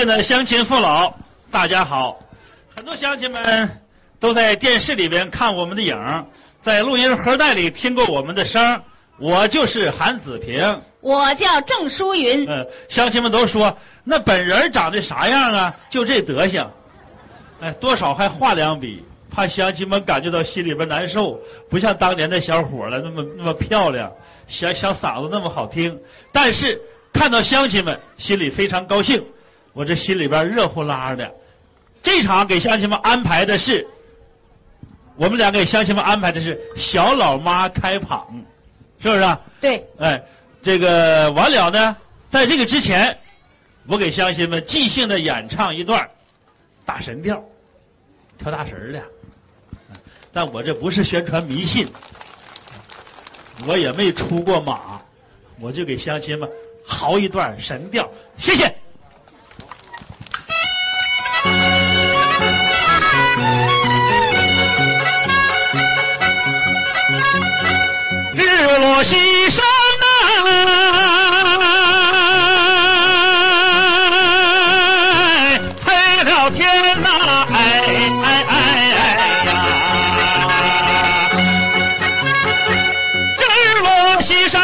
[0.00, 1.12] 尊敬的乡亲父老，
[1.50, 2.18] 大家好！
[2.74, 3.68] 很多乡亲们
[4.18, 6.26] 都在电视里边看我们的影，
[6.62, 8.82] 在录音盒带里听过我们的声。
[9.18, 12.48] 我就是韩子平，我叫郑淑云。
[12.48, 15.76] 呃，乡亲们都说那本人长得啥样啊？
[15.90, 16.66] 就这德行，
[17.60, 21.38] 哎，多少还画两笔，怕乡亲们感觉到心里边难受，
[21.68, 24.10] 不像当年的小伙了那么那么漂亮，
[24.48, 26.00] 小小嗓子那么好听。
[26.32, 26.80] 但是
[27.12, 29.22] 看到乡亲们，心里非常高兴，
[29.72, 31.30] 我这心里边热乎拉的。
[32.02, 33.86] 这场给乡亲们安排的是，
[35.16, 38.18] 我们俩给乡亲们安排的是小老妈开捧，
[39.02, 39.40] 是不是啊？
[39.60, 40.22] 对，哎，
[40.62, 41.96] 这个完了呢，
[42.30, 43.16] 在这个之前，
[43.86, 46.08] 我给乡亲们即兴的演唱一段
[46.86, 47.42] 大神调，
[48.38, 49.02] 跳大神儿的。
[50.32, 51.86] 但我这不是宣传迷信，
[53.66, 54.98] 我也没出过马，
[55.60, 56.48] 我就给乡亲们
[56.86, 58.74] 嚎一段神调，谢谢。
[69.02, 69.64] 西山
[70.00, 70.04] 呐、
[75.84, 77.08] 黑了天呐、
[77.50, 77.56] 哎
[78.22, 78.52] 哎哎哎
[79.46, 79.48] 呀！
[83.38, 83.40] 日
[83.80, 84.60] 落西山，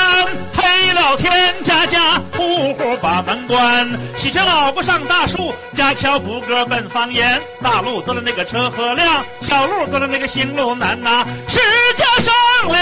[0.54, 3.88] 黑了天，家家户户把门关。
[4.16, 7.40] 喜鹊老不上大树，家桥不歌奔方言。
[7.62, 11.58] 大路多了那个车和亮，小路多了那个行路难呐、十
[11.96, 12.34] 家上
[12.68, 12.76] 了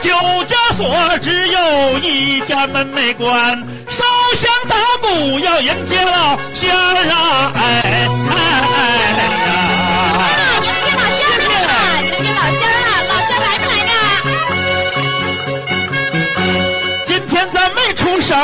[0.00, 0.10] 九
[0.44, 3.64] 家锁，只有一家门没关。
[3.88, 4.04] 烧
[4.34, 7.52] 香打鼓要迎接老仙儿啊！
[7.54, 7.60] 哎
[8.30, 8.34] 哎
[8.72, 8.76] 哎
[9.18, 9.24] 呀！
[10.62, 11.30] 迎接老仙儿
[11.66, 11.72] 了，
[12.02, 13.92] 迎接老仙儿了，老仙儿来不来呢？
[17.04, 18.36] 今天咱没出省，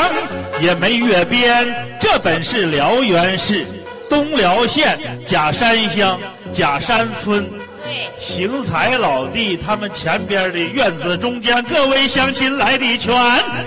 [0.61, 3.65] 也没越边，这本是辽源市
[4.09, 6.19] 东辽县假山乡
[6.53, 7.49] 假山村
[8.19, 13.13] 邢才老弟他们前边的院子中间，各位乡亲来的全，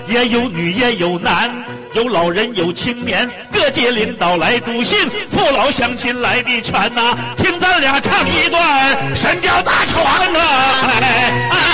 [0.07, 1.51] 也有女也有男，
[1.93, 4.97] 有老人有青年，各界领导来助兴，
[5.29, 11.66] 父老乡亲来的全呐、听咱俩唱一段神雕大传呐、哎哎哎。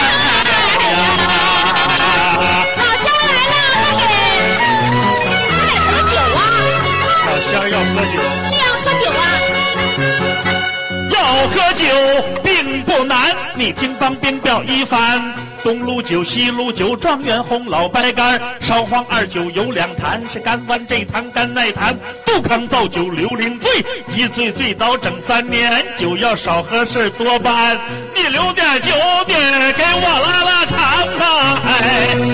[13.64, 15.34] 你听当兵表一番。
[15.64, 21.98] 东路酒、西路酒，状元红老白干，烧黄二酒有两坛，是干完这坛干那坛。
[22.26, 23.72] 杜康造酒刘伶醉，
[24.14, 25.82] 一醉醉倒整三年。
[25.96, 27.80] 酒要少喝事多半，
[28.14, 28.92] 你留点酒
[29.26, 30.78] 底儿给我拉拉长
[31.20, 31.62] 啊！
[31.66, 31.72] 哎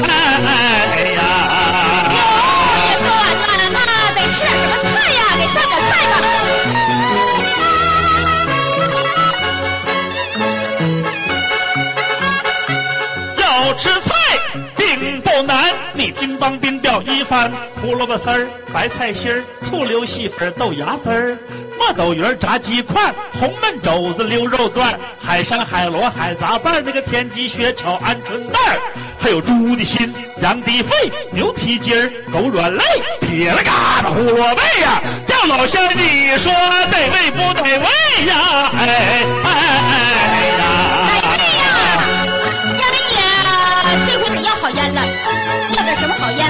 [0.09, 0.38] 哎
[16.19, 21.37] 金，帮兵调一番：胡萝卜丝儿、白菜心儿、醋溜细粉、豆芽丝儿、
[21.77, 28.79] 磨豆鱼儿、炸鸡块、红焖肘子、溜肉段、海参、海螺、海杂拌儿，那个天鸡血炒鹌鹑蛋儿，
[29.19, 32.83] 还有猪的心、羊的肺、牛蹄筋儿、狗软肋、
[33.21, 35.01] 撇了嘎巴胡萝卜呀！
[35.25, 36.51] 叫老乡你说
[36.91, 38.71] 得味不得味呀？
[38.77, 39.89] 哎哎哎！
[39.89, 41.18] 哎呀，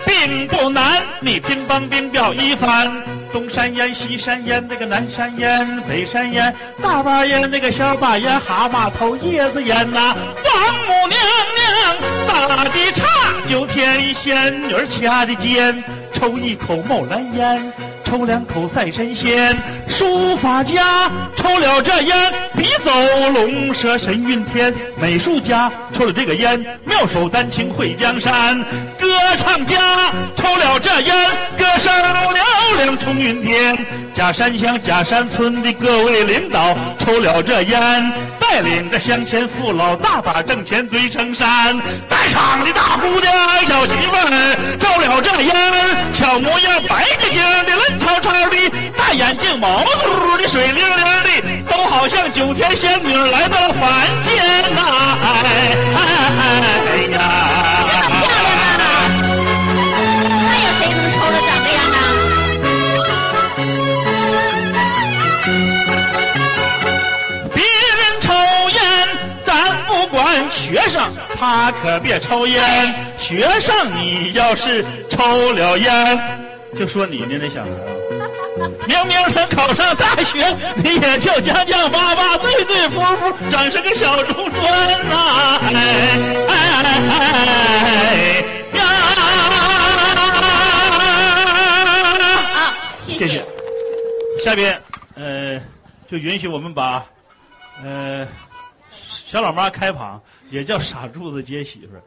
[0.04, 2.90] 并不难，你听帮兵表一番。
[3.32, 11.20] 东山烟、西山烟，那个南山烟、北山烟，大把烟，那个小把烟，蛤蟆头、椰子烟呐、王母娘
[11.54, 11.66] 娘
[12.26, 13.04] 打的岔，
[13.44, 15.84] 九天仙女儿掐的尖，
[16.14, 17.70] 抽一口冒蓝烟。
[18.06, 19.54] 抽两口赛神仙，
[19.88, 22.92] 书法家抽了这烟，笔走
[23.34, 28.62] 龙蛇神韵天；美术家抽了这个烟，妙手丹青绘江山；
[28.96, 29.76] 歌唱家
[30.36, 31.14] 抽了这烟，
[31.58, 33.76] 歌声嘹亮冲云天。
[34.14, 38.12] 假山乡假山村的各位领导抽了这烟，
[38.48, 41.76] 带领着乡亲父老大把挣钱堆成山。
[42.08, 43.32] 在场的大姑娘
[43.66, 45.52] 小媳妇儿照了这烟，
[46.14, 48.56] 小模样白晶晶的，嫩超超的，
[48.96, 51.30] 大眼睛毛嘟嘟的，水灵灵的，
[51.68, 55.05] 都好像九天仙女来到了凡间呐、
[71.66, 76.18] 他可别抽烟，学生你要是抽了烟，
[76.78, 80.46] 就说你呢，那小孩啊， 明明他考上大学，
[80.76, 85.74] 你也就将将巴巴、对对服服，整是个小中专呐、哎
[86.46, 86.54] 哎
[87.08, 88.84] 哎呀！
[92.54, 92.78] 啊，
[93.08, 93.44] 谢谢谢。
[94.44, 94.80] 下边，
[95.16, 95.60] 呃，
[96.08, 97.04] 就允许我们把，
[97.82, 98.24] 呃，
[99.08, 102.02] 小老妈开旁，也叫傻柱子接媳妇儿，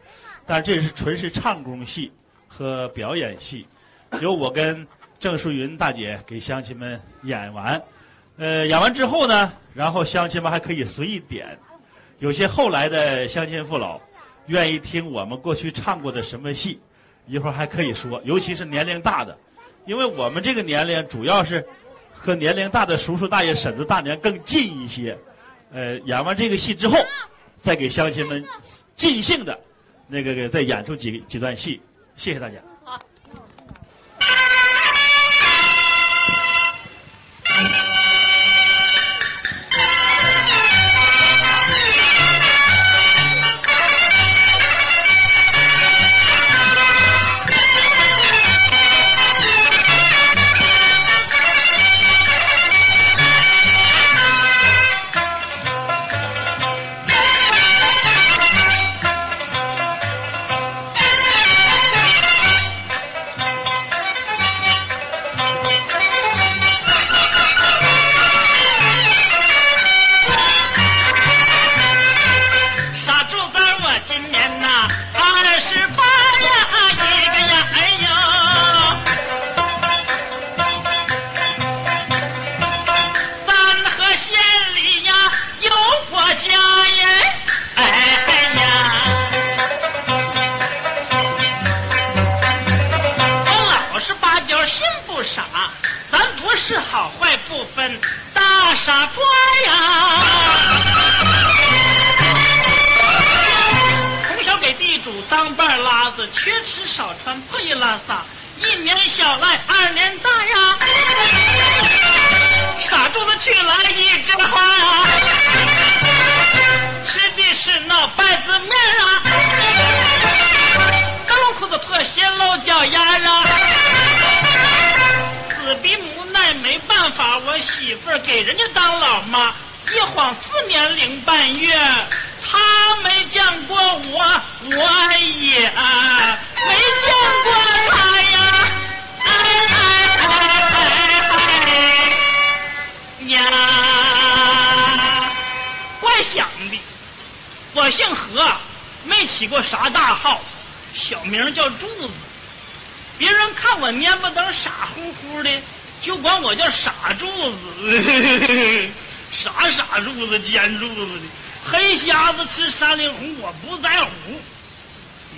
[0.45, 2.12] 但这是纯是唱功戏
[2.47, 3.68] 和表演戏，
[4.21, 4.88] 由我跟
[5.19, 7.81] 郑淑云大姐给乡亲们演完。
[8.38, 11.57] 呃，演完之后呢，然后乡亲们还可以随意点，
[12.19, 14.00] 有些后来的乡亲父老
[14.47, 16.80] 愿意听我们过去唱过的什么戏，
[17.27, 19.38] 一会儿还可以说，尤其是年龄大的。
[19.86, 21.65] 因为我们这个年龄主要是
[22.13, 25.18] 和年龄大的叔叔大爷、婶子大娘更近一些。
[25.71, 26.97] 呃，演完这个戏之后，
[27.62, 28.44] 再给乡亲们
[28.96, 29.60] 尽兴的，
[30.08, 31.82] 那个再演出几几段戏。
[32.16, 32.58] 谢谢大家。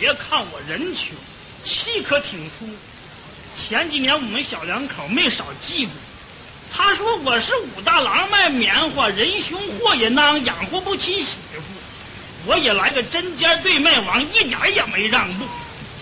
[0.01, 1.15] 别看我人穷，
[1.63, 2.67] 气可挺粗。
[3.55, 5.89] 前几年我们小两口没少嫉妒。
[6.73, 11.61] 他说我是武大郎卖棉花，人凶货也囊，养活不起媳妇。
[12.47, 15.45] 我也来个针尖对麦芒，一点也没让步。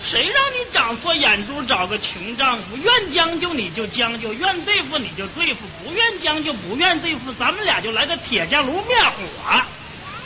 [0.02, 2.78] 谁让你长错眼珠，找个穷丈夫？
[2.78, 9.62] 愿将就你就将就，愿对付你就对付，不愿将就不愿对付，咱们俩就来个铁匠炉灭火。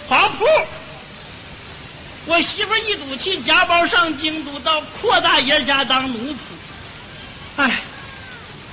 [0.07, 0.47] 划铺，
[2.27, 6.37] 我媳妇一赌气，夹包上京都，到阔大爷家当奴仆。
[7.57, 7.81] 哎，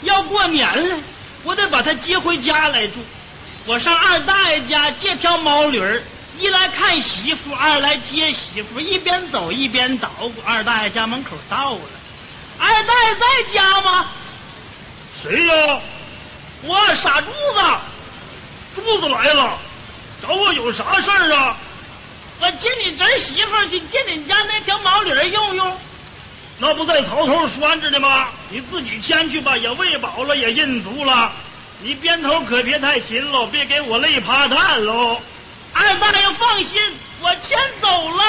[0.03, 0.98] 要过年了，
[1.43, 2.93] 我得把她接回家来住。
[3.65, 6.01] 我上二大爷家借条毛驴儿，
[6.39, 10.34] 一来看媳妇，二来接媳妇，一边走一边捣鼓。
[10.46, 11.79] 二大爷家门口到了，
[12.58, 14.05] 二大爷在家吗？
[15.22, 15.79] 谁呀？
[16.63, 19.58] 我傻柱子，柱子来了。
[20.22, 21.58] 找我有啥事儿啊？
[22.41, 25.77] 我接你侄媳妇去，借你家那条毛驴用用。
[26.57, 28.27] 那不在头头拴着呢吗？
[28.50, 31.31] 你自己牵去吧，也喂饱了，也印足了。
[31.81, 35.21] 你鞭头可别太勤喽，别给我累趴蛋喽。
[35.74, 36.77] 二大爷放心，
[37.21, 38.24] 我牵走了。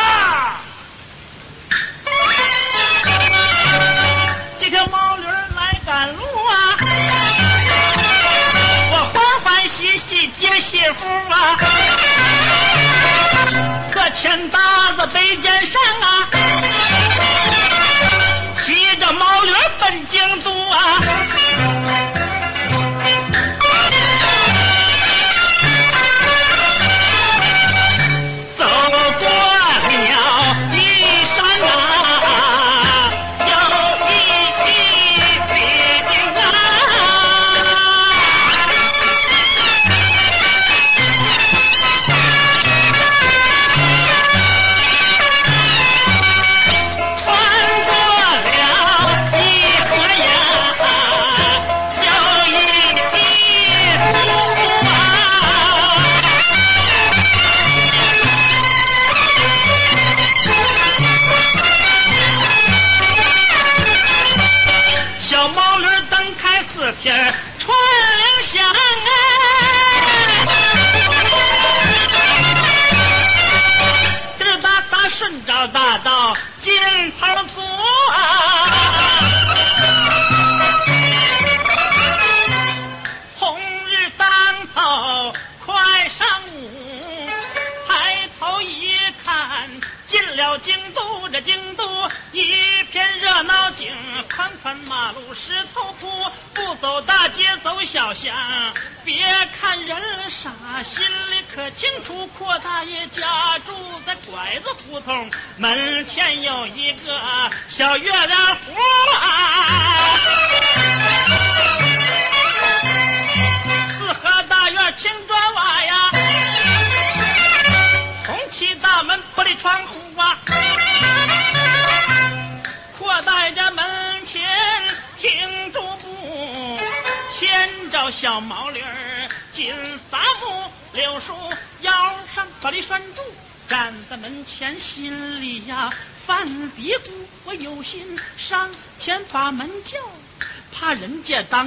[4.58, 6.76] 这条毛驴来赶路啊！
[8.90, 11.58] 我欢欢喜喜接媳妇啊，
[13.92, 14.58] 可钱搭
[14.92, 16.28] 子背肩上啊，
[18.64, 21.71] 骑着毛驴奔京都啊。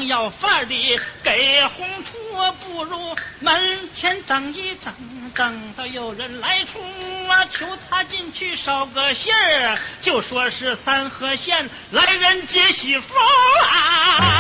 [0.03, 4.93] 要饭的给红出，不如门前等一等，
[5.33, 6.79] 等到有人来出
[7.27, 14.34] 啊，求他进去捎个信儿，就说是三河县来人接媳妇儿、啊。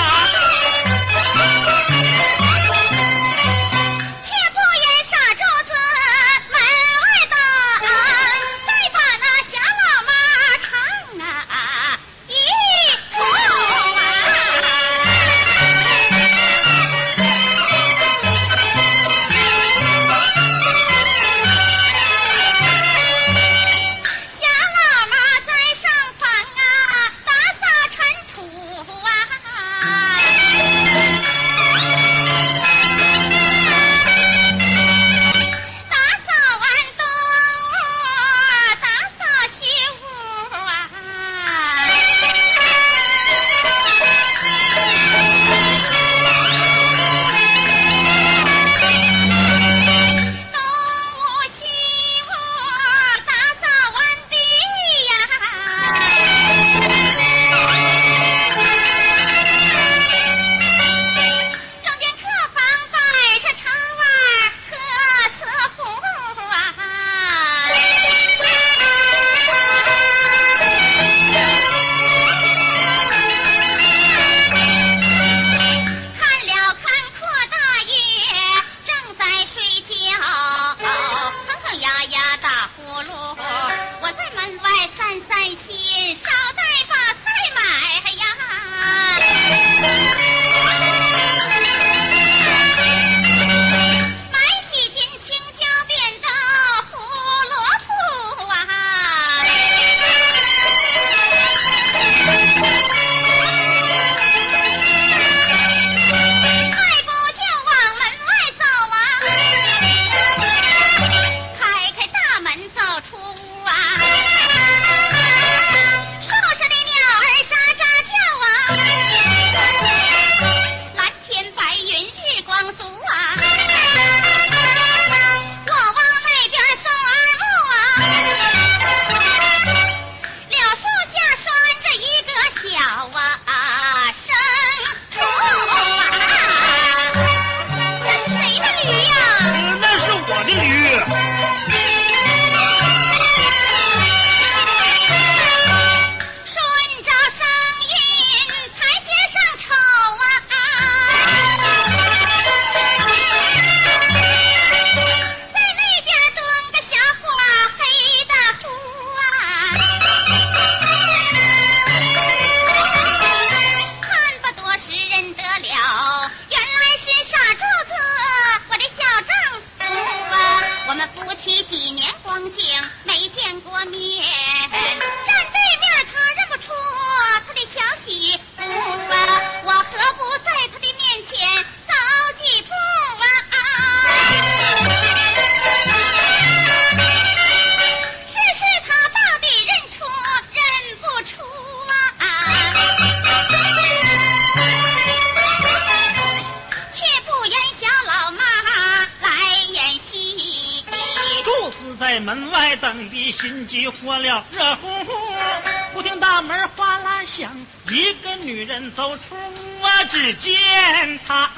[207.89, 209.35] 一个女人走出
[209.81, 211.49] 我只见她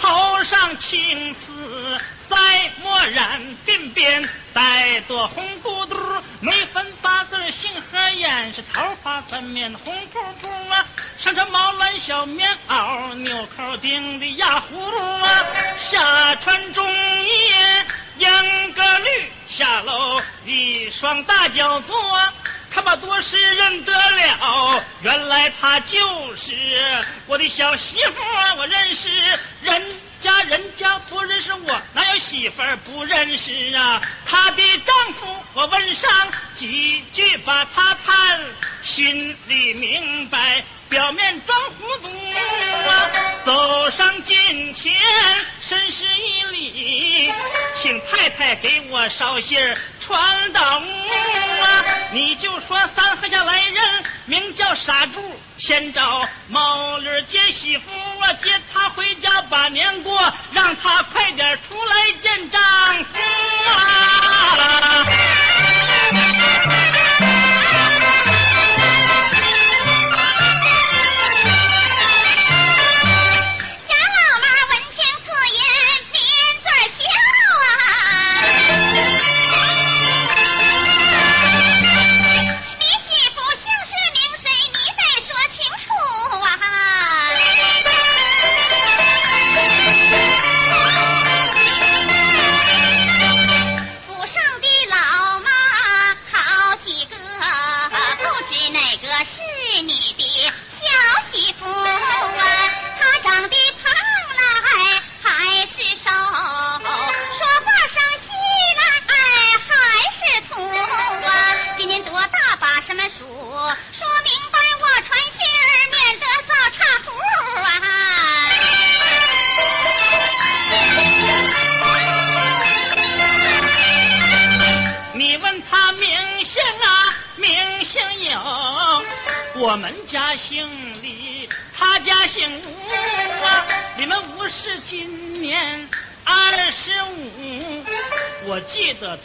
[0.00, 1.98] 头上青丝
[2.28, 2.36] 在
[2.82, 5.96] 墨染鬓边，戴着红箍嘟，
[6.40, 10.86] 眉分八字，杏核眼是桃花粉面，红扑扑啊，
[11.18, 15.46] 上穿毛蓝小棉袄，纽扣钉的呀，葫芦啊，
[15.78, 16.88] 下穿中
[17.24, 17.30] 衣，
[18.18, 21.96] 英格绿下楼，一双大脚做。
[22.70, 26.52] 看吧，多是认得了，原来她就是
[27.26, 28.54] 我的小媳妇啊！
[28.54, 29.08] 我认识
[29.60, 29.82] 人
[30.20, 34.00] 家，人家不认识我，哪有媳妇儿不认识啊？
[34.24, 36.08] 她的丈夫，我问上
[36.54, 38.40] 几句，把她谈，
[38.84, 42.08] 心里明白，表面装糊涂
[42.88, 43.08] 啊！
[43.44, 44.92] 走上近前，
[45.64, 47.32] 深施一礼，
[47.80, 49.78] 请太太给我捎信儿。
[50.00, 51.84] 传到屋啊！
[52.10, 55.22] 你就说三河下来人，名叫傻柱，
[55.56, 57.84] 千找毛驴接媳妇
[58.20, 60.20] 啊，接她回家把年过，
[60.52, 62.60] 让她快点出来见丈
[63.04, 63.16] 夫
[63.70, 65.06] 啊！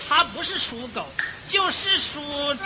[0.07, 1.05] 他不是属狗，
[1.47, 2.63] 就是属猪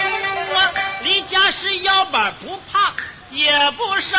[0.56, 0.72] 啊。
[1.04, 2.94] 李家是腰板不胖
[3.32, 4.18] 也不瘦，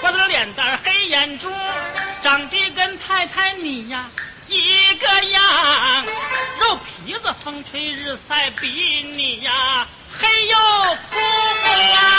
[0.00, 1.50] 光着脸蛋黑眼珠，
[2.22, 4.08] 长得跟太太你呀
[4.48, 6.06] 一个样，
[6.60, 9.86] 肉皮子风吹日晒比你呀。
[10.18, 11.16] 黑又粗
[11.92, 12.15] 啊！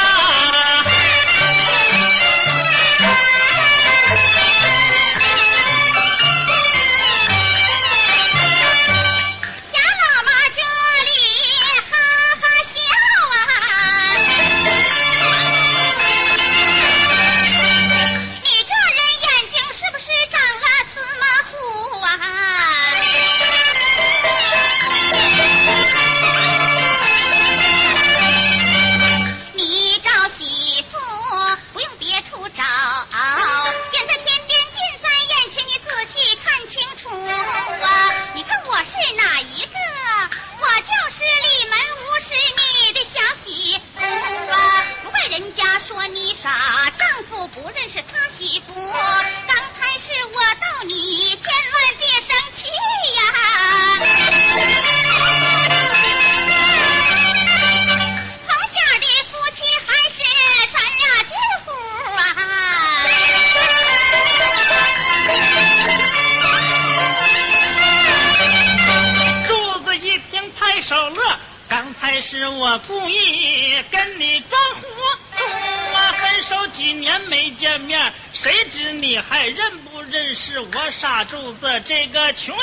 [80.91, 82.55] 杀柱子，这个穷。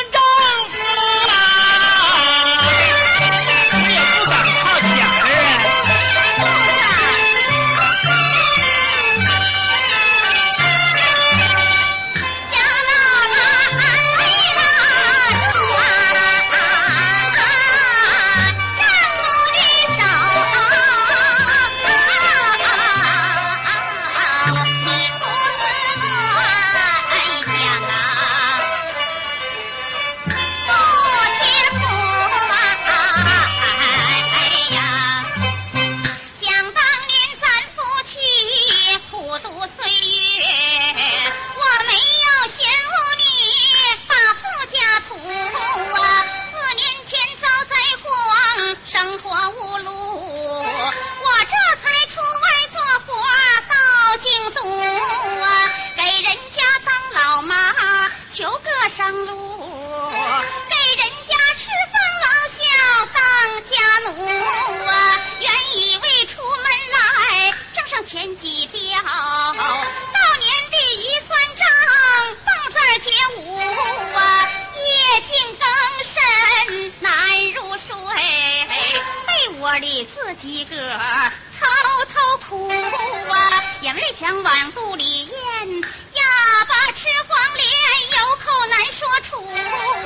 [79.64, 81.64] 窝里自己个儿偷
[82.12, 87.64] 偷哭啊，眼泪想往肚里咽，哑巴吃黄连，
[88.10, 89.42] 有口难说出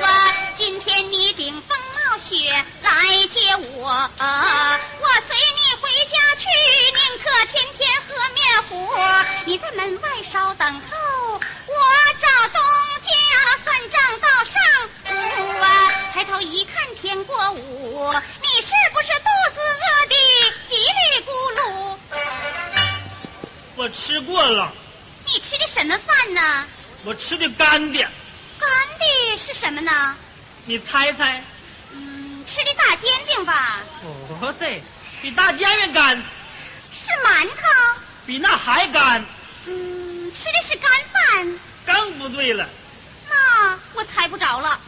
[0.04, 0.32] 啊。
[0.56, 3.88] 今天你顶风冒雪来接我，
[4.20, 6.46] 我随你回家去，
[6.94, 8.88] 宁可天天喝面糊。
[9.44, 11.40] 你在门外稍等候，我
[12.20, 12.77] 早到。
[16.24, 20.14] 头一看天过午，你是不是肚子饿的
[20.68, 21.98] 叽里咕噜？
[23.76, 24.72] 我吃过了，
[25.26, 26.64] 你吃的什么饭呢？
[27.04, 27.98] 我吃的干的，
[28.58, 30.16] 干的是什么呢？
[30.64, 31.42] 你猜猜？
[31.92, 33.80] 嗯，吃的大煎饼吧？
[34.02, 34.82] 哦，对，
[35.22, 36.16] 比大煎饼干，
[36.92, 38.00] 是馒头？
[38.26, 39.24] 比那还干，
[39.66, 41.58] 嗯，吃的是干饭？
[41.86, 42.68] 更不对了，
[43.30, 44.78] 那我猜不着了。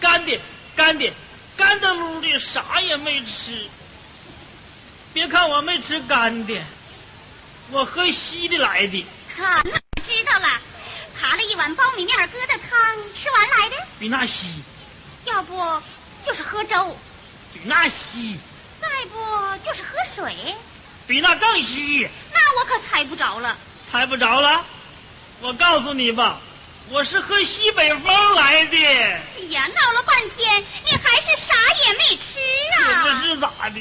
[0.00, 0.40] 干的，
[0.76, 1.12] 干的，
[1.56, 3.66] 干的噜的，啥也没吃。
[5.12, 6.58] 别看我没吃干的，
[7.70, 9.06] 我喝稀的来的，
[9.38, 10.60] 啊，那我知道了，
[11.20, 13.76] 扒了一碗苞米面疙瘩汤，吃完来的。
[13.98, 14.48] 比那稀，
[15.24, 15.56] 要不
[16.26, 16.96] 就是喝粥，
[17.52, 18.38] 比那稀，
[18.80, 19.18] 再不
[19.64, 20.34] 就是喝水。
[21.06, 23.56] 比那更稀，那我可猜不着了。
[23.90, 24.64] 猜不着了。
[25.40, 26.40] 我告诉你吧，
[26.92, 31.54] 我是喝西北风来的，哎呀，闹了半天，你还是啥
[31.86, 32.22] 也没吃
[32.76, 33.02] 这啊！
[33.02, 33.80] 不是咋的？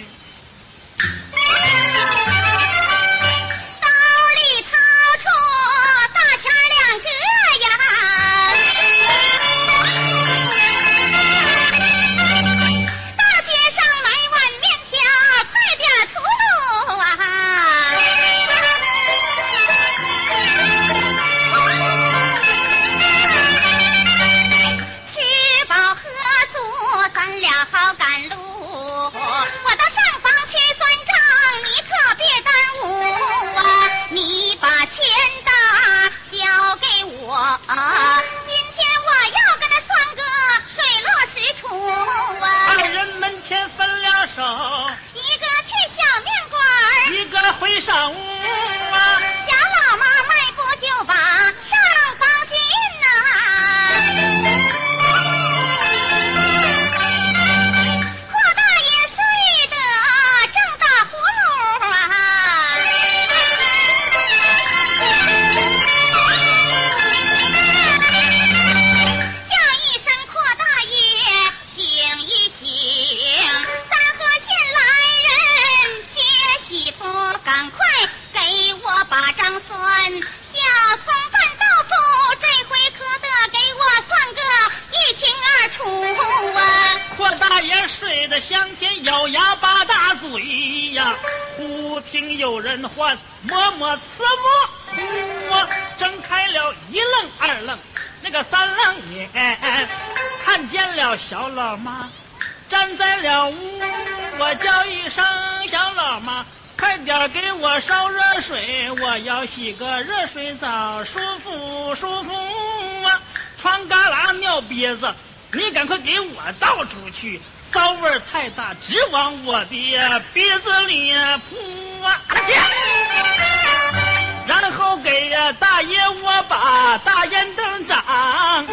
[127.71, 128.67] 大烟灯长，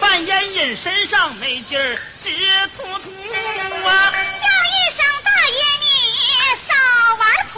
[0.00, 2.30] 半烟瘾身上没劲儿，直
[2.76, 3.10] 突突
[3.86, 4.12] 啊！
[4.12, 5.84] 叫一声大爷，你
[6.66, 6.72] 少
[7.16, 7.56] 玩火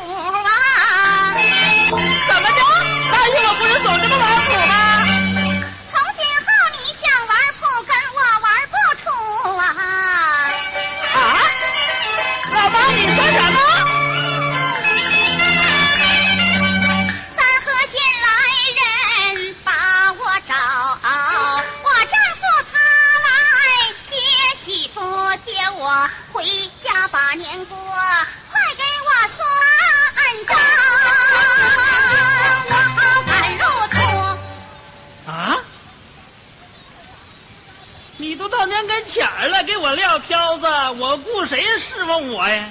[38.61, 40.67] 到年跟前儿了，给我撂挑子，
[40.99, 42.69] 我雇谁侍奉我呀？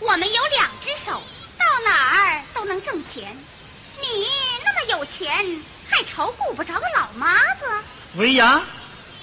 [0.00, 1.22] 我们有两只手，
[1.58, 3.36] 到哪儿都能挣钱。
[4.00, 4.26] 你
[4.64, 7.66] 那么有钱，还愁顾不着个老妈子？
[8.14, 8.64] 维扬，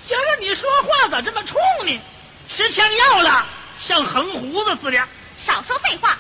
[0.08, 2.00] 今儿你说话咋这么冲呢？
[2.48, 3.44] 吃枪药了，
[3.80, 5.04] 像横胡子似的。
[5.44, 6.16] 少说废话，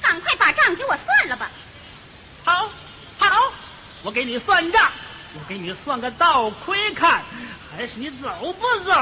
[0.00, 1.50] 赶快把账给我算了吧。
[2.44, 2.70] 好，
[3.18, 3.52] 好，
[4.04, 4.92] 我给你算账，
[5.34, 7.24] 我给你算个倒亏看，
[7.76, 8.92] 还是你走不走？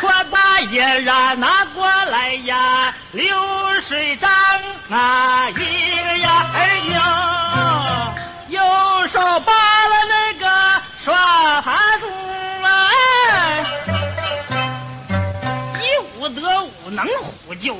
[0.00, 3.34] 阔大爷啊，拿过来呀，流
[3.86, 4.30] 水账
[4.90, 6.66] 啊，一个呀二
[8.48, 9.52] 右，右手扒
[9.88, 10.46] 了那个
[11.04, 12.06] 刷盘珠
[12.62, 12.90] 啊。
[15.78, 15.84] 一
[16.18, 17.76] 五得五，能唬就唬。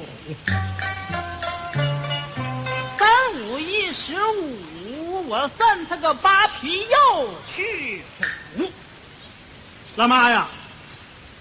[3.97, 8.03] 十五，我算他个扒皮又去
[8.57, 8.71] 虎。
[9.97, 10.47] 老妈呀，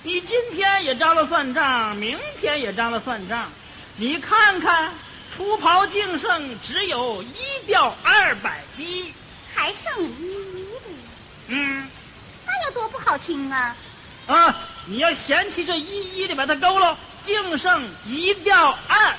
[0.03, 3.51] 你今天也张了算账，明天也张了算账，
[3.97, 4.91] 你看看，
[5.35, 7.35] 出袍净剩只有一
[7.67, 9.13] 吊二百一，
[9.53, 10.89] 还剩一一的，
[11.47, 11.87] 嗯，
[12.45, 13.75] 那有多不好听啊！
[14.27, 19.15] 啊，你要嫌弃这一一的，把它勾了，净剩一吊二。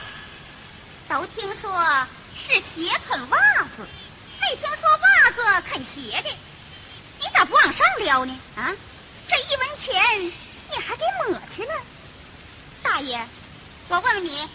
[1.09, 1.70] 都听说
[2.49, 3.39] 是鞋啃袜
[3.77, 3.87] 子，
[4.41, 5.31] 没听说袜
[5.61, 6.31] 子啃鞋的。
[7.19, 8.39] 你咋不往上撩呢？
[8.55, 8.73] 啊，
[9.29, 10.25] 这一文钱
[10.71, 11.73] 你还给抹去了。
[12.83, 13.27] 大爷，
[13.89, 14.49] 我问问你，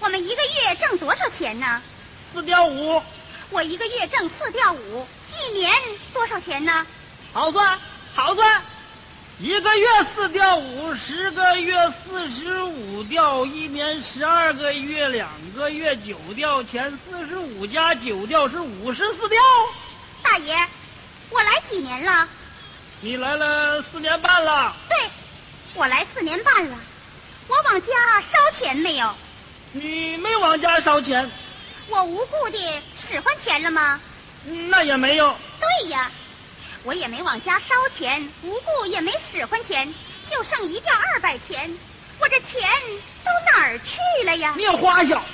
[0.00, 1.82] 我们一个月挣多少钱呢？
[2.32, 3.02] 四吊五，
[3.50, 5.70] 我一个月挣四吊五，一年
[6.12, 6.86] 多少钱呢？
[7.32, 7.78] 好算，
[8.14, 8.62] 好算。
[9.40, 19.38] 一个月四吊五，十个月四十五吊，一年十二个月，两个月九吊前，四十五加九吊是五十四吊。
[20.22, 20.56] 大爷，
[21.30, 22.28] 我来几年了？
[23.00, 24.96] 你来了四年半了，对，
[25.74, 26.78] 我来四年半了。
[27.48, 29.12] 我往家烧钱没有？
[29.72, 31.28] 你没往家烧钱，
[31.88, 34.00] 我无故的使唤钱了吗？
[34.68, 35.36] 那也没有。
[35.58, 36.08] 对呀，
[36.84, 39.92] 我也没往家烧钱，无故也没使唤钱，
[40.30, 41.74] 就剩一吊二百钱。
[42.20, 42.60] 我这钱
[43.24, 44.52] 都哪儿去了呀？
[44.54, 45.24] 你有花销，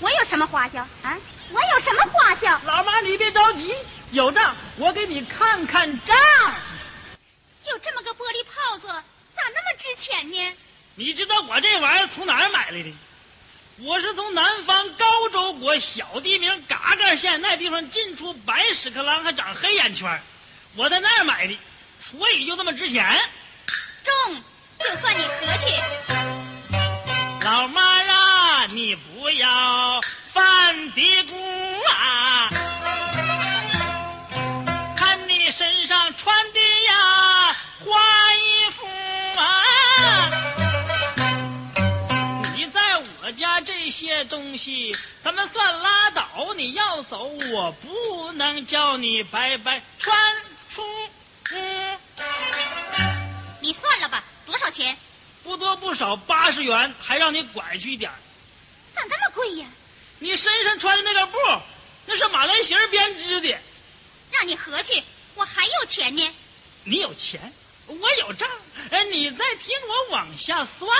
[0.00, 1.16] 我有什么花销啊？
[1.52, 2.60] 我有什么花销？
[2.66, 3.72] 老妈你别着急，
[4.10, 6.16] 有账我给你看看账。
[7.64, 10.52] 就这么个玻璃泡子，咋那么值钱呢？
[10.96, 12.92] 你知道我这玩意儿从哪儿买来的？
[13.82, 20.20] 我是从南方高州国小地名嘎嘎县那地方进出白屎壳郎，还长黑眼圈，
[20.78, 21.58] 我在那儿买的，
[22.00, 23.04] 所以就这么值钱。
[24.04, 24.14] 中，
[24.78, 25.74] 就算你和气。
[27.44, 30.00] 老妈啊，你不要
[30.32, 31.34] 犯嘀咕
[31.88, 32.48] 啊！
[34.96, 38.86] 看你身上穿的呀花衣服
[39.40, 40.30] 啊！
[42.54, 42.80] 你在
[43.20, 46.54] 我家这些东西，咱们算拉倒。
[46.54, 50.16] 你要走，我不能叫你白白穿
[53.68, 54.96] 你算了吧，多少钱？
[55.44, 58.16] 不多不少，八十元，还让你拐去一点儿。
[58.94, 59.66] 咋那么贵呀？
[60.20, 61.36] 你身上穿的那个布，
[62.06, 63.54] 那是马来西亚编织的。
[64.30, 65.04] 让你合去，
[65.34, 66.34] 我还有钱呢。
[66.84, 67.52] 你有钱，
[67.88, 68.48] 我有账，
[68.90, 70.90] 哎，你再听我往下算。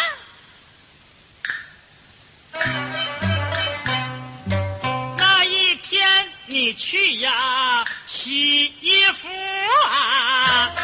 [5.16, 9.26] 那一天你去呀洗衣服
[9.86, 10.74] 啊，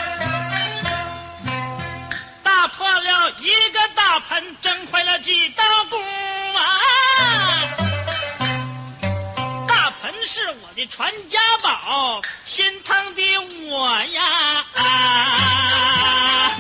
[3.31, 6.81] 一个大盆，震坏了几道锅啊。
[9.67, 16.57] 大盆是我的传家宝，心疼的我呀，啊、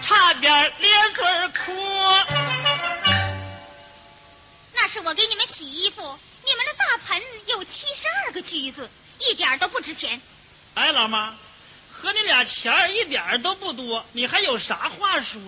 [0.00, 1.72] 差点咧嘴儿哭。
[4.74, 8.88] 那是我给你们洗衣服，你们的大盆有七十二个橘子，
[9.18, 10.20] 一点都不值钱。
[10.74, 11.34] 哎，老妈，
[11.90, 15.40] 和你俩钱儿一点儿都不多，你还有啥话说？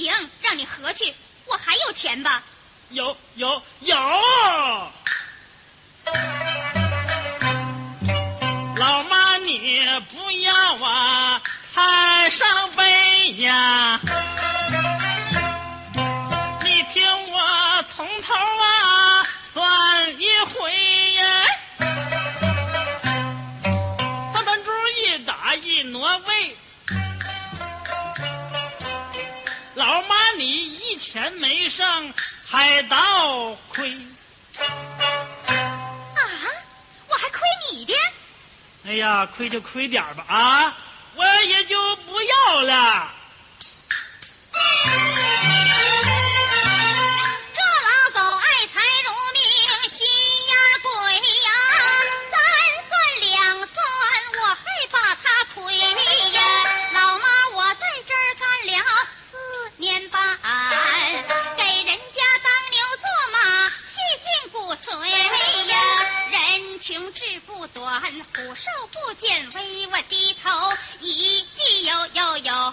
[0.00, 2.42] 行，让你和去，我还有钱吧？
[2.88, 3.94] 有有有！
[8.76, 11.42] 老妈，你不要啊，
[11.74, 14.00] 太伤悲呀！
[31.38, 32.12] 没上，
[32.48, 33.92] 还倒亏。
[34.58, 34.66] 啊，
[37.08, 37.40] 我还亏
[37.72, 37.94] 你的？
[38.86, 40.76] 哎呀，亏就亏点吧啊，
[41.14, 43.12] 我也就不要了。
[68.34, 70.48] 虎兽不见，为我低头，
[71.00, 72.72] 一句呦呦呦。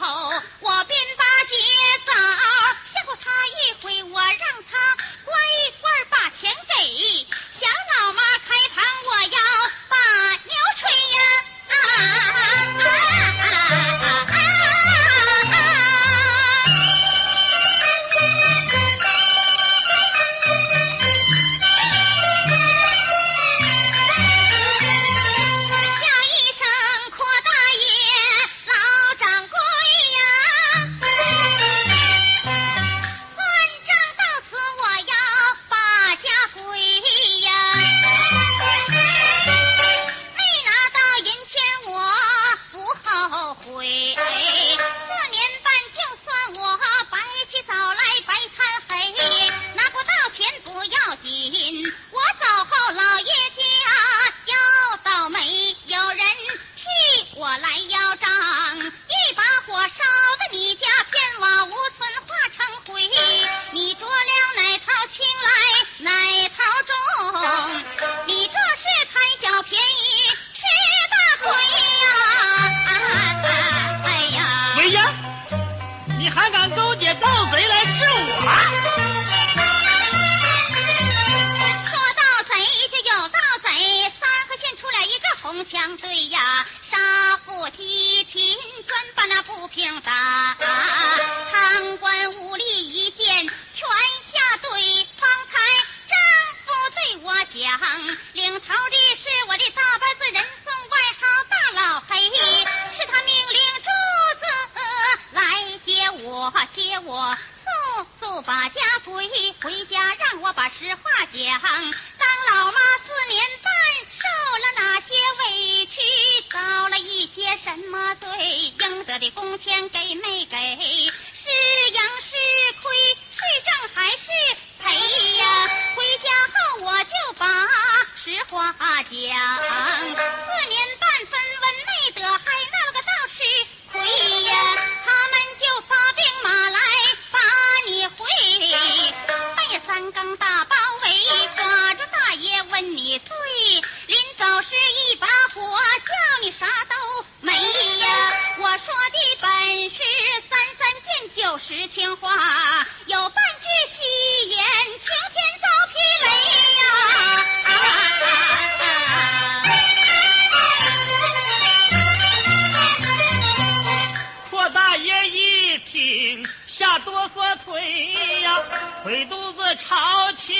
[166.77, 168.13] 下哆嗦腿
[168.43, 168.61] 呀，
[169.01, 170.55] 腿肚子朝前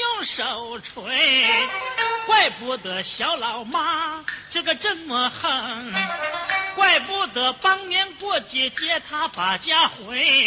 [0.00, 1.66] 用手捶，
[2.26, 5.90] 怪不得小老妈这个这么横，
[6.74, 10.46] 怪不得当年过节接她把家回。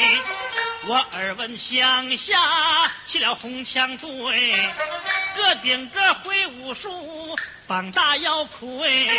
[0.86, 4.56] 我耳闻乡下起了红枪队，
[5.36, 7.36] 个顶个会武术，
[7.66, 9.10] 膀大腰魁。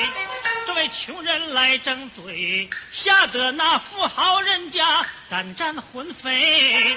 [0.66, 6.96] 这位穷人来争嘴，吓得那富豪人家胆战魂飞。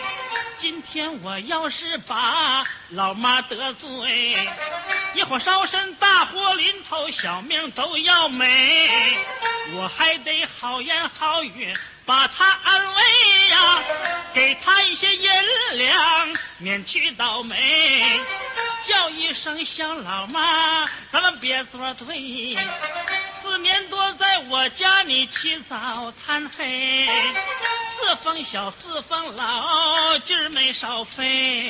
[0.57, 4.38] 今天我要是把老妈得罪，
[5.13, 9.18] 一火烧身，大祸临头，小命都要没。
[9.74, 13.84] 我还得好言好语把他安慰呀，
[14.34, 15.30] 给他一些银
[15.74, 18.22] 两，免去倒霉。
[18.84, 22.55] 叫一声小老妈，咱们别作对。
[23.46, 27.08] 四年多在我家里起早贪黑，
[27.96, 31.70] 四方小四方老，今儿没少费。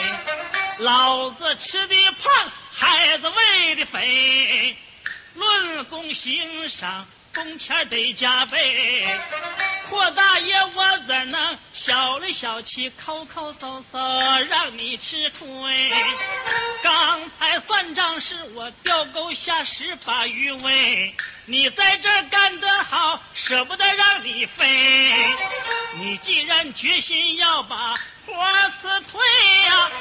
[0.77, 4.77] 老子吃的胖，孩子喂的肥，
[5.33, 7.05] 论功行赏。
[7.35, 9.05] 工钱得加倍，
[9.89, 13.99] 霍大爷，我怎能小里小气、抠抠搜搜
[14.49, 15.91] 让你吃亏？
[16.81, 21.13] 刚才算账是我钓钩下十把鱼尾，
[21.45, 25.13] 你在这干得好，舍不得让你飞。
[25.95, 28.33] 你既然决心要把活
[28.81, 29.21] 辞退
[29.65, 29.91] 呀，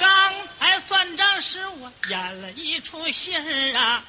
[0.00, 4.02] 刚才算账是我演了一出戏儿啊。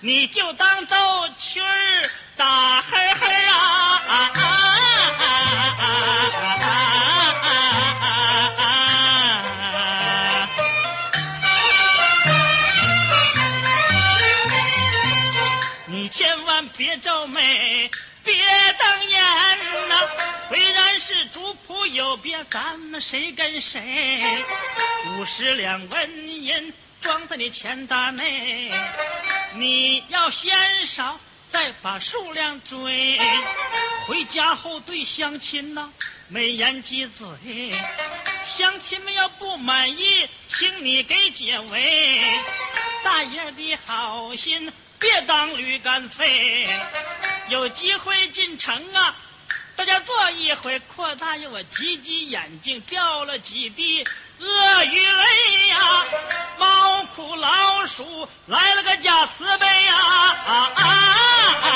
[0.00, 4.30] 你就当逗趣儿，打呵呵啊！
[15.86, 17.90] 你千万别皱眉，
[18.22, 18.34] 别
[18.78, 19.22] 瞪眼
[19.88, 20.08] 呐！
[20.48, 24.22] 虽然是主仆有别，咱们谁跟谁？
[25.16, 26.72] 五十两纹银。
[27.00, 28.70] 装在你钱袋内，
[29.56, 31.18] 你要嫌少，
[31.52, 33.20] 再把数量追。
[34.06, 35.88] 回家后对乡亲呐，
[36.28, 37.72] 没言几嘴。
[38.44, 42.20] 乡亲们要不满意，请你给解围。
[43.04, 46.68] 大爷的好心，别当驴肝肺。
[47.48, 49.14] 有机会进城啊，
[49.76, 50.78] 大家坐一回。
[50.80, 54.04] 扩大爷，我挤挤眼睛，掉了几滴。
[54.40, 55.76] 鳄鱼泪呀，
[56.58, 59.94] 猫哭老鼠来了个假慈悲呀！
[59.94, 60.88] 啊啊啊
[61.62, 61.70] 啊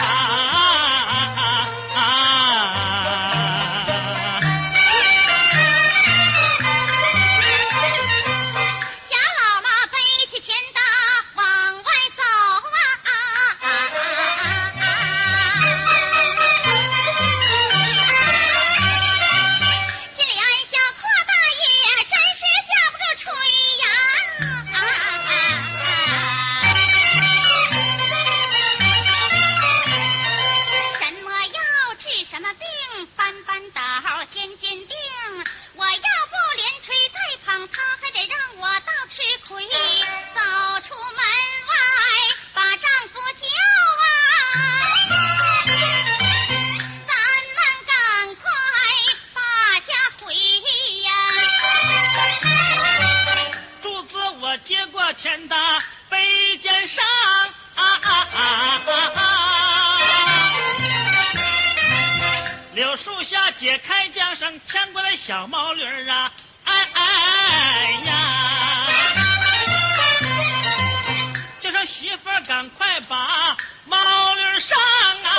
[0.00, 0.59] 啊
[54.80, 55.54] 接过钱的
[56.08, 57.04] 背肩上，
[57.74, 58.00] 啊
[62.72, 66.32] 柳树下解开缰绳，牵过来小毛驴儿啊，
[66.64, 68.86] 哎哎呀！
[71.60, 73.54] 就说媳妇儿赶快把
[73.84, 74.78] 毛驴上
[75.24, 75.29] 啊！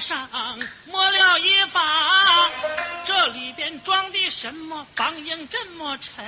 [0.00, 0.28] 上，
[0.86, 2.50] 摸了一把，
[3.04, 6.24] 这里边装的什么房银这么沉？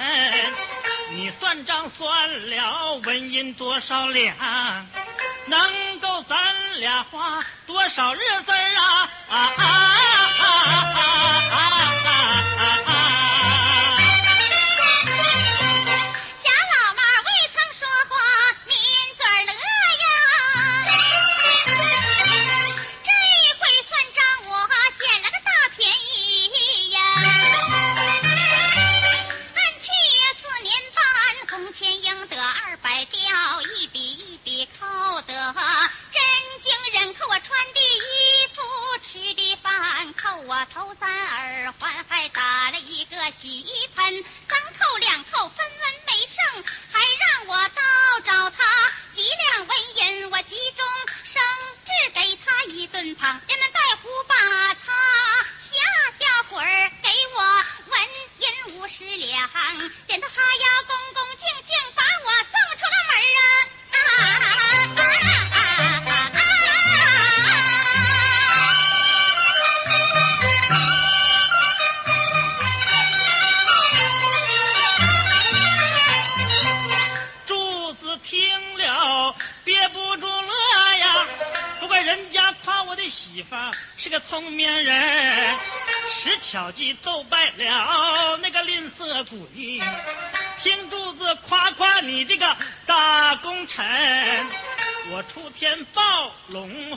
[1.12, 4.37] 你算账算了，纹银多少两？
[5.47, 8.53] 能够咱俩花多少日子？
[8.53, 10.30] 啊啊啊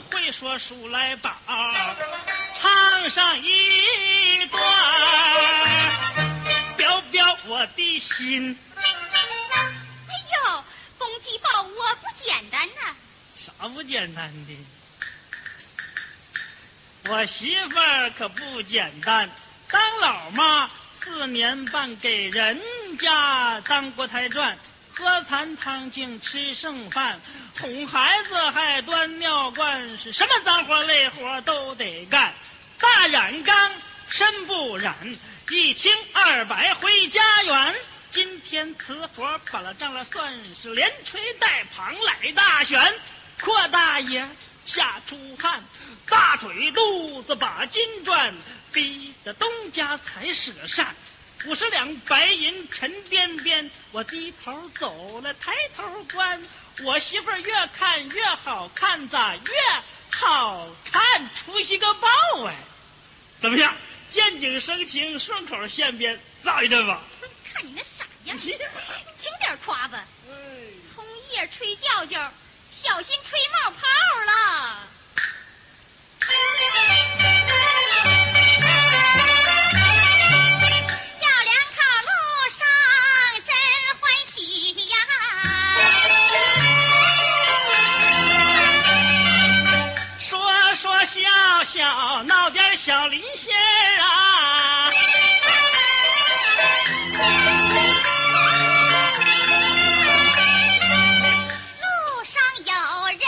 [0.00, 1.30] 会说书来宝，
[2.58, 4.62] 唱上一段，
[6.76, 8.56] 表表我的心。
[8.76, 8.82] 哎
[10.32, 10.64] 呦，
[10.98, 12.94] 公鸡抱窝不简单呐、
[13.36, 14.56] 啥不简单的？
[17.06, 19.28] 我媳妇儿可不简单，
[19.70, 20.70] 当老妈
[21.00, 22.58] 四年半，给人
[22.98, 24.56] 家当锅台转，
[24.94, 27.20] 喝残汤净，吃剩饭，
[27.60, 32.34] 哄孩子还端尿罐，是什么脏活累活都得干。
[32.78, 33.72] 大染缸
[34.08, 34.94] 身不染，
[35.50, 37.74] 一清二白回家园。
[38.10, 42.94] 今天此活把了账了，算是连吹带捧来大选。
[43.40, 44.28] 阔大爷
[44.66, 45.62] 下出汗，
[46.08, 48.34] 大腿肚子把金转，
[48.72, 50.94] 逼得东家才舍善。
[51.46, 56.42] 五十两白银沉甸甸，我低头走了，抬头观，
[56.82, 59.42] 我媳妇儿越看越好看，咋越
[60.10, 62.08] 好看出息个爆
[62.46, 62.54] 哎！
[63.40, 63.74] 怎么样？
[64.10, 67.00] 见景生情，顺口现编，造一阵吧。
[67.52, 68.52] 看你那傻样， 轻
[69.40, 70.04] 点夸吧。
[70.94, 72.32] 葱叶吹叫叫，
[72.82, 73.86] 小心吹冒泡
[74.26, 74.88] 了。
[91.64, 93.52] 小闹点小灵仙
[93.98, 94.90] 啊，
[101.80, 101.86] 路
[102.24, 102.72] 上有
[103.06, 103.18] 人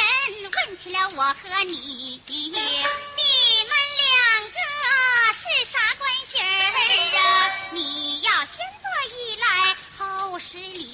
[0.53, 4.07] 问起了我和你，你们两
[4.53, 4.59] 个
[5.33, 6.45] 是啥关系啊？
[7.73, 10.86] 你要先坐一来，后十里。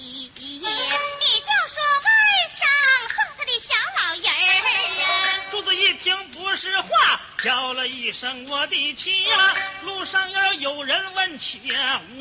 [7.43, 9.55] 叫了一声我的妻呀！
[9.82, 11.61] 路上要有人问起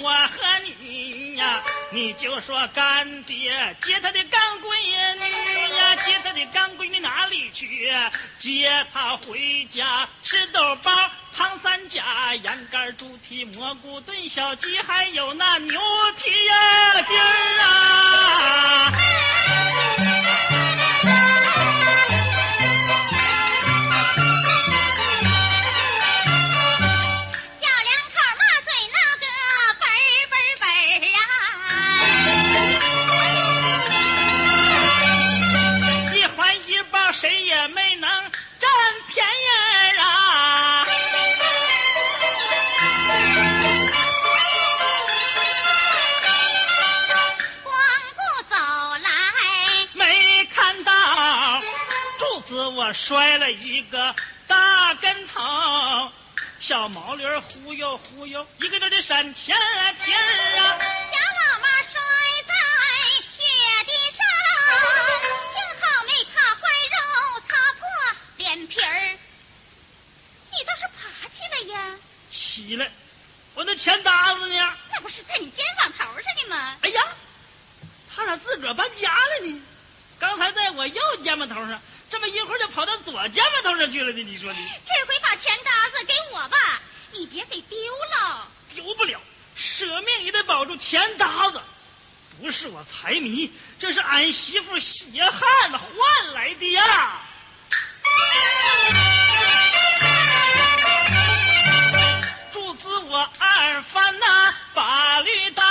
[0.01, 1.61] 我和你呀，
[1.91, 4.75] 你就说干爹接他的干闺
[5.13, 7.93] 女呀，接他的干闺女哪里去？
[8.39, 10.91] 接他回家吃豆包。
[11.37, 15.79] 糖三加，羊肝、猪蹄、蘑菇炖小鸡，还有那牛
[16.17, 18.91] 蹄呀筋儿啊！
[52.91, 54.13] 我摔了一个
[54.47, 56.11] 大跟头，
[56.59, 59.55] 小毛驴儿忽悠忽悠，一个劲儿的闪前
[60.03, 60.77] 蹄儿啊！
[61.09, 62.01] 小老妈摔
[62.45, 62.53] 在
[63.29, 63.43] 雪
[63.87, 64.27] 地上，
[65.53, 67.87] 幸好没卡坏肉，擦破
[68.35, 69.17] 脸皮儿。
[70.51, 71.95] 你倒是爬起来呀！
[72.29, 72.91] 起来，
[73.53, 74.73] 我那钱搭子呢？
[74.91, 76.75] 那不是在你肩膀头上的吗？
[76.81, 77.07] 哎呀，
[78.13, 79.61] 他咋自个儿搬家了呢？
[80.19, 81.81] 刚才在我右肩膀头上，
[82.11, 84.21] 这么一会儿就跑到左肩膀头上去了呢？
[84.21, 86.81] 你说你这回把钱搭子给我吧，
[87.13, 87.77] 你别给丢
[88.19, 88.45] 了。
[88.75, 89.17] 丢不了，
[89.55, 91.61] 舍命也得保住钱搭子。
[92.41, 93.49] 不是我财迷，
[93.79, 97.21] 这是俺媳妇血汗换来的呀！
[102.51, 105.63] 柱子我二翻那把绿带。
[105.63, 105.70] 小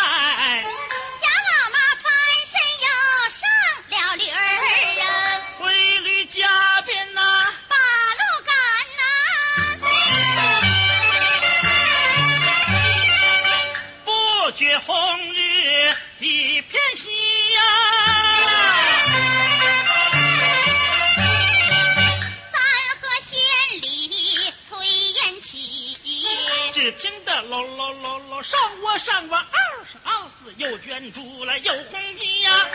[28.43, 29.45] 上我上我，嗷
[29.91, 32.68] 是嗷死，又捐出了又红衣呀、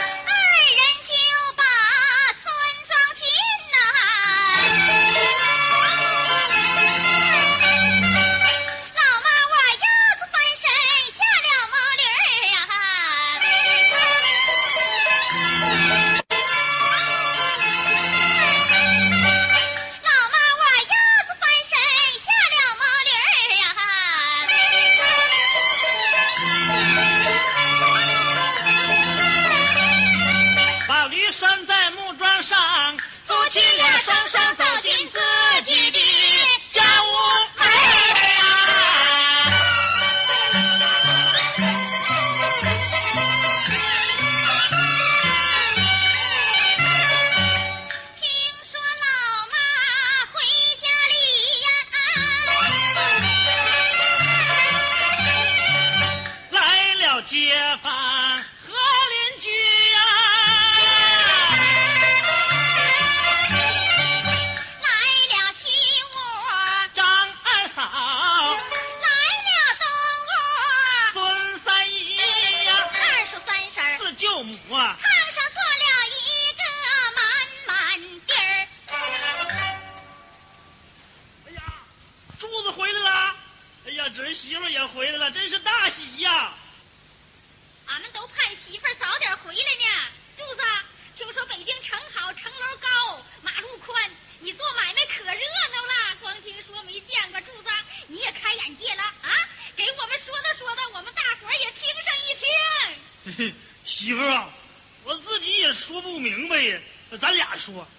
[107.66, 107.95] 说，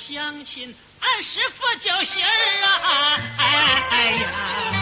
[0.00, 2.26] 相亲，俺师傅叫喜儿
[2.64, 4.79] 啊，哎哎呀。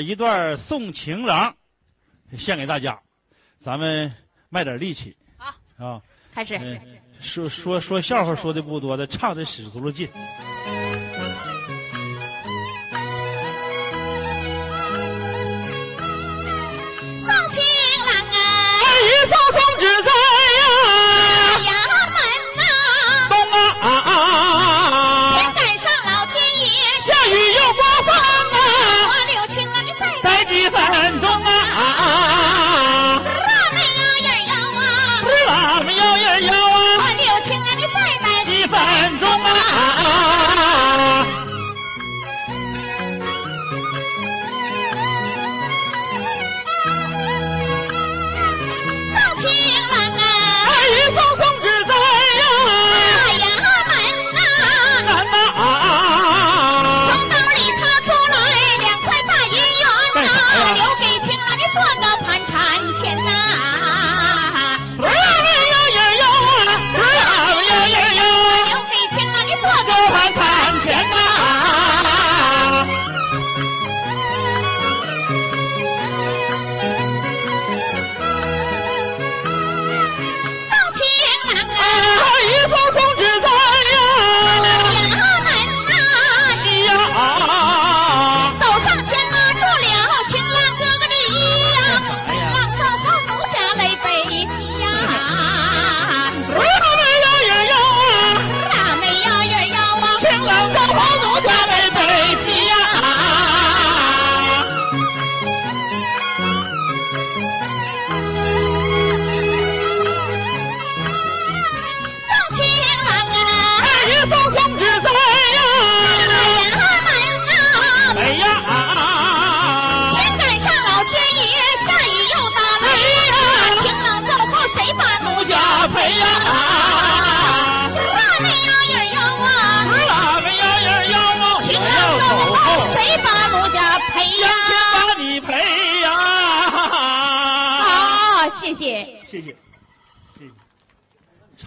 [0.00, 1.56] 一段送情郎，
[2.36, 3.00] 献给大家，
[3.60, 4.12] 咱们
[4.48, 5.16] 卖点力气。
[5.36, 6.80] 好啊，开始。
[7.20, 10.06] 说说说笑话说的不多的，唱的使足了劲。
[10.06, 10.14] 送
[17.48, 17.62] 情
[18.06, 20.27] 郎啊，一送送之。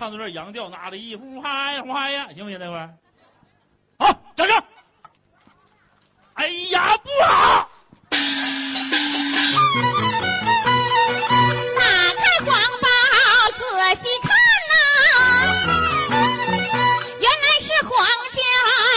[0.02, 2.58] 唱到这洋调，拿的一呼嗨嗨呀，行不行？
[2.60, 2.90] 那会儿，
[4.00, 4.64] 好，掌声。
[6.34, 7.70] 哎呀，不好！
[8.10, 8.18] 打
[12.16, 12.88] 开黄包，
[13.54, 13.62] 仔
[14.02, 14.32] 细看
[14.72, 14.74] 呐、
[17.20, 17.94] 原来是皇
[18.32, 18.42] 家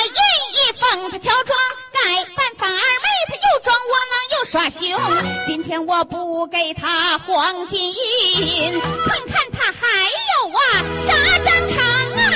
[0.08, 0.16] 印
[0.56, 1.54] 一封，他乔装
[1.92, 2.78] 改扮法二妹，
[3.28, 4.88] 他又装窝囊又耍熊。
[5.44, 9.43] 今天我不给他黄金印，看看。
[9.80, 9.82] 还
[10.30, 10.60] 有啊
[11.06, 11.08] 啥
[11.44, 11.72] 章程
[12.22, 12.26] 啊！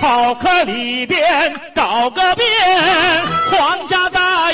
[0.00, 2.46] 草壳里边找个遍，
[3.50, 4.07] 皇家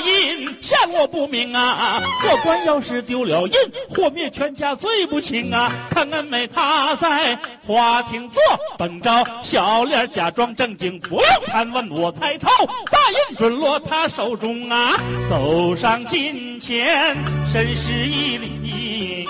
[0.04, 2.00] 印向我不明啊！
[2.22, 3.52] 做官要是丢了印，
[3.88, 5.72] 祸灭全家罪不轻啊！
[5.90, 8.42] 看恩妹她在花厅坐，
[8.78, 12.98] 本着小脸假装正经，不用盘问我猜透，大
[13.30, 14.92] 印准落她手中啊！
[15.28, 17.16] 走上近前，
[17.50, 19.28] 深施一礼。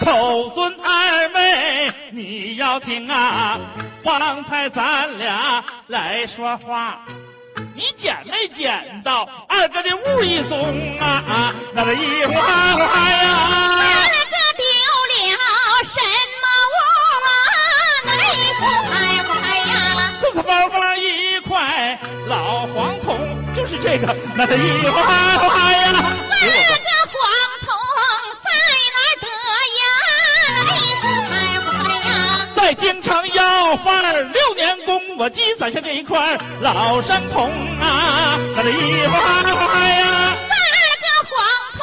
[0.00, 3.58] 口尊二妹，你要听啊！
[4.04, 7.00] 方才咱俩来说话，
[7.74, 11.52] 你捡没捡到二哥的武艺宗啊？
[11.72, 13.26] 那个一花花呀，
[13.82, 13.84] 二
[14.30, 14.62] 哥丢
[15.32, 15.38] 了
[15.84, 16.00] 什
[16.42, 16.76] 么物
[17.26, 17.28] 啊？
[18.04, 18.94] 那一不开
[19.24, 20.12] 不嗨呀？
[20.20, 23.18] 四四方方一块老黄铜，
[23.54, 25.92] 就是这个，那个一花花呀。
[26.28, 27.18] 那个黄
[27.64, 27.66] 铜
[28.44, 28.50] 在
[28.92, 29.26] 哪儿得
[29.80, 29.88] 呀？
[30.54, 32.10] 那一不开不嗨呀？
[32.54, 34.24] 在京城要饭儿
[35.18, 37.50] 我积攒下这一块老山铜
[37.80, 40.36] 啊，那个一花花呀。
[40.50, 40.56] 二
[41.00, 41.34] 哥黄
[41.72, 41.80] 铜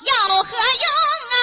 [0.00, 0.12] 有
[0.42, 0.86] 何用
[1.30, 1.36] 啊？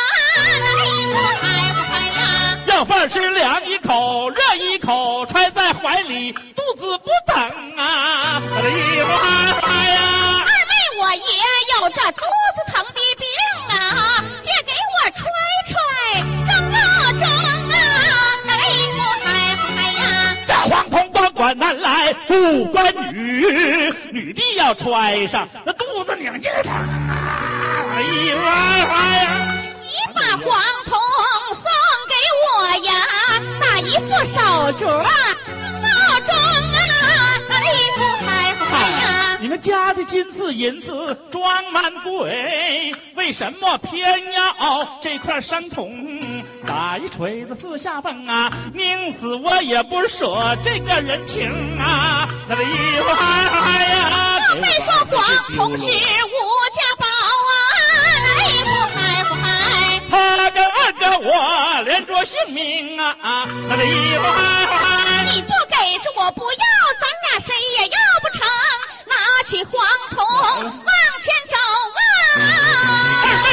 [0.60, 1.42] 那一不嗨
[1.74, 2.20] 不嗨呀？
[2.66, 7.40] 要饭吃凉一口，热一口，揣在怀里，肚子不疼
[7.78, 8.42] 啊！
[8.44, 9.14] 我的一花
[9.62, 11.20] 花呀，二妹，我也
[11.78, 12.22] 有这肚
[12.56, 12.71] 子
[22.28, 27.84] 不关女，女的要穿上，那肚子拧劲儿疼啊！
[27.84, 28.02] 我的
[28.48, 28.90] 哎
[29.24, 29.26] 呀，
[29.82, 31.00] 你把黄铜
[31.54, 31.64] 送
[32.08, 32.14] 给
[32.48, 32.48] 我
[32.86, 32.90] 呀，
[33.60, 34.40] 那一副手
[34.74, 34.82] 镯
[35.82, 35.88] 闹
[36.26, 36.30] 钟，
[39.42, 46.22] 你们家的金子银子装满柜，为什么偏要这块山铜？
[46.68, 52.30] 打一锤子四下蹦啊，宁死我也不舍这个人情啊！
[52.48, 55.26] 那个一花花呀，莫非说谎
[55.56, 57.08] 铜是无价宝
[57.50, 57.58] 啊？
[58.22, 60.00] 那一不嗨不嗨？
[60.12, 63.48] 他跟二哥我连着性命啊！
[63.68, 64.30] 那个一花
[64.68, 66.60] 花，你不给是我不要，
[67.00, 68.41] 咱俩谁也要不成。
[69.52, 69.74] 拿起黄
[70.12, 70.24] 铜
[70.64, 70.72] 往
[71.22, 71.56] 前走
[71.98, 72.40] 啊！
[73.26, 73.46] 二妹，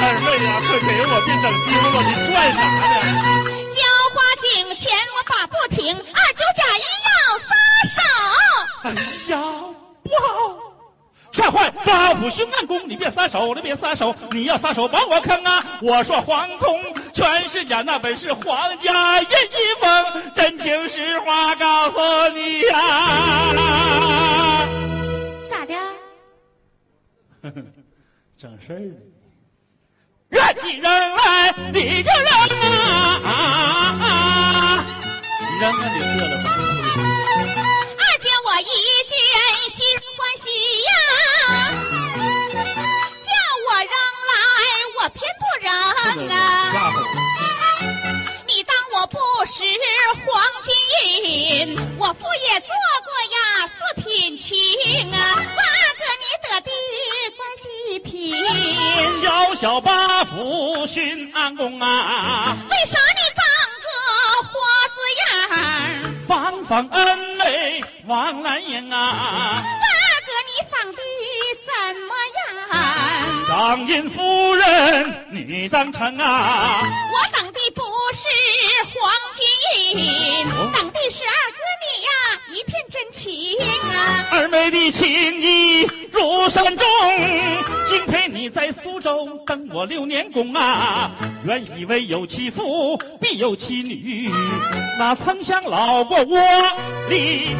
[0.00, 1.96] 二妹呀，快给我，别整丢了！
[2.08, 2.82] 你拽啥呢？
[3.68, 3.76] 浇
[4.14, 7.12] 花井前我把不停，二九假一要
[7.44, 7.52] 撒
[7.92, 8.00] 手。
[8.84, 8.86] 哎
[9.28, 9.36] 呀，
[10.02, 10.32] 不好！
[11.30, 15.62] 吓坏八府兄暗宫，你别撒手，你别撒手，你要撒手把我坑啊！
[15.82, 16.82] 我说黄铜
[17.18, 21.98] 全是假，那本是皇家印一封，真情实话告诉
[22.28, 24.66] 你呀、
[25.50, 25.74] 咋的？
[28.38, 28.94] 整事儿呢。
[30.28, 32.30] 愿意扔来你就扔
[33.24, 34.84] 啊！
[35.40, 36.78] 你扔那就得了，烦死了。
[37.98, 38.64] 二姐我一
[39.08, 39.18] 见
[39.70, 39.82] 心
[40.14, 40.46] 欢喜
[40.86, 40.88] 呀，
[45.00, 45.72] 我偏不扔
[46.28, 46.36] 啊。
[48.46, 49.62] 你当我不识
[50.26, 50.74] 黄金
[51.24, 51.78] 银？
[51.98, 52.70] 我父也做
[53.04, 53.38] 过呀
[53.68, 54.56] 四品卿
[55.14, 55.40] 啊，八
[55.94, 56.70] 个你得的
[57.36, 57.64] 官几
[58.00, 58.10] 品？
[59.20, 63.44] 小小八府巡安宫啊，为啥你当
[63.84, 63.86] 个
[64.48, 64.52] 花
[64.88, 65.22] 子样
[65.52, 66.26] 儿？
[66.26, 69.62] 方方恩美王兰英啊。
[73.48, 76.82] 张印夫人，你当成啊？
[77.10, 77.82] 我等的不
[78.12, 78.28] 是
[78.92, 82.10] 黄金银，等的是二哥你呀
[82.52, 83.58] 一片真情
[83.90, 84.28] 啊！
[84.30, 86.86] 二妹的情谊如山中，
[87.86, 91.10] 敬佩你在苏州等我六年功啊！
[91.42, 94.30] 原以为有其父必有其女，
[94.98, 96.38] 哪曾想老过窝
[97.08, 97.56] 里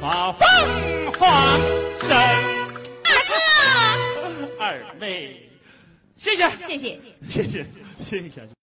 [0.00, 1.30] 把凤凰
[2.02, 2.57] 生。
[4.58, 5.48] 二哥，二妹，
[6.18, 7.00] 谢谢，谢谢。
[7.28, 7.64] 谢谢，
[8.00, 8.52] 谢谢小姐。